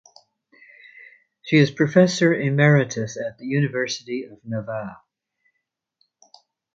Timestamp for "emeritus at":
2.33-3.37